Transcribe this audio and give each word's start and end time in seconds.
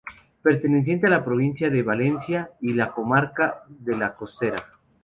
Perteneciente 0.41 1.05
a 1.05 1.11
la 1.11 1.23
provincia 1.23 1.69
de 1.69 1.83
Valencia 1.83 2.49
y 2.59 2.71
a 2.71 2.75
la 2.75 2.91
comarca 2.91 3.65
de 3.69 3.95
La 3.95 4.15
Costera. 4.15 4.65